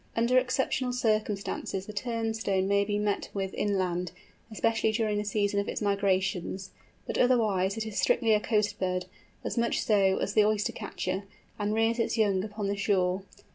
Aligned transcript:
Under 0.15 0.39
exceptional 0.39 0.93
circumstances 0.93 1.85
the 1.85 1.93
Turnstone 1.93 2.67
may 2.67 2.83
be 2.83 2.97
met 2.97 3.29
with 3.35 3.53
inland, 3.53 4.11
especially 4.49 4.91
during 4.91 5.19
the 5.19 5.23
season 5.23 5.59
of 5.59 5.67
its 5.69 5.79
migrations, 5.79 6.71
but 7.05 7.19
otherwise 7.19 7.77
it 7.77 7.85
is 7.85 7.99
strictly 7.99 8.33
a 8.33 8.39
coast 8.39 8.79
bird, 8.79 9.05
as 9.43 9.59
much 9.59 9.83
so 9.83 10.17
as 10.17 10.33
the 10.33 10.43
Oyster 10.43 10.73
catcher, 10.73 11.25
and 11.59 11.75
rears 11.75 11.99
its 11.99 12.17
young 12.17 12.43
upon 12.43 12.65
the 12.67 12.75
shore. 12.75 13.21